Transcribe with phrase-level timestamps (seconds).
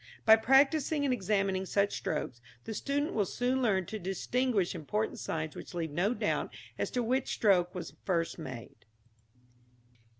[0.25, 5.55] By practising and examining such strokes, the student will soon learn to distinguish important signs
[5.55, 8.85] which leave no doubt as to which stroke was first made.